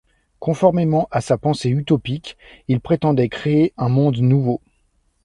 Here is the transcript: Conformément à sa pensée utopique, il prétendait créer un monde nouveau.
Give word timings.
Conformément 0.39 1.07
à 1.11 1.21
sa 1.21 1.37
pensée 1.37 1.69
utopique, 1.69 2.35
il 2.67 2.79
prétendait 2.81 3.29
créer 3.29 3.71
un 3.77 3.87
monde 3.87 4.17
nouveau. 4.17 4.59